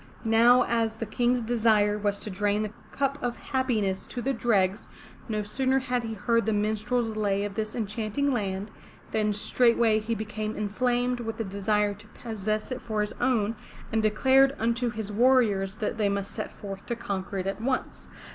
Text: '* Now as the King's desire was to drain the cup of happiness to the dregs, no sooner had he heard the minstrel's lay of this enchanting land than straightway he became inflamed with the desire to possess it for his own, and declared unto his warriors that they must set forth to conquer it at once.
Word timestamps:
'* 0.19 0.23
Now 0.23 0.63
as 0.63 0.95
the 0.95 1.05
King's 1.05 1.43
desire 1.43 1.95
was 1.95 2.17
to 2.21 2.31
drain 2.31 2.63
the 2.63 2.73
cup 2.91 3.21
of 3.21 3.37
happiness 3.37 4.07
to 4.07 4.19
the 4.19 4.33
dregs, 4.33 4.89
no 5.29 5.43
sooner 5.43 5.77
had 5.77 6.01
he 6.01 6.15
heard 6.15 6.47
the 6.47 6.53
minstrel's 6.53 7.15
lay 7.15 7.43
of 7.45 7.53
this 7.53 7.75
enchanting 7.75 8.31
land 8.33 8.71
than 9.11 9.31
straightway 9.31 9.99
he 9.99 10.15
became 10.15 10.55
inflamed 10.55 11.19
with 11.19 11.37
the 11.37 11.43
desire 11.43 11.93
to 11.93 12.07
possess 12.07 12.71
it 12.71 12.81
for 12.81 13.01
his 13.01 13.13
own, 13.21 13.55
and 13.91 14.01
declared 14.01 14.55
unto 14.57 14.89
his 14.89 15.11
warriors 15.11 15.75
that 15.75 15.99
they 15.99 16.09
must 16.09 16.31
set 16.31 16.51
forth 16.51 16.83
to 16.87 16.95
conquer 16.95 17.37
it 17.37 17.45
at 17.45 17.61
once. 17.61 18.07